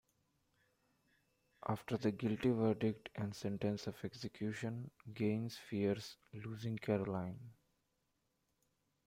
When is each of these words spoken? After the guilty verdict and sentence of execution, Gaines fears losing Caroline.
After 1.67 1.95
the 1.95 2.11
guilty 2.11 2.49
verdict 2.49 3.09
and 3.17 3.35
sentence 3.35 3.85
of 3.85 4.03
execution, 4.03 4.89
Gaines 5.13 5.57
fears 5.69 6.17
losing 6.33 6.79
Caroline. 6.79 7.37